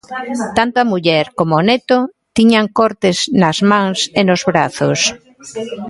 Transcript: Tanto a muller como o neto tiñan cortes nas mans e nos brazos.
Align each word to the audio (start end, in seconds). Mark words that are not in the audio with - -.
Tanto 0.57 0.75
a 0.79 0.87
muller 0.91 1.25
como 1.39 1.53
o 1.57 1.65
neto 1.69 1.97
tiñan 2.37 2.65
cortes 2.79 3.17
nas 3.41 3.57
mans 3.71 3.99
e 4.19 4.21
nos 4.29 4.41
brazos. 4.49 4.99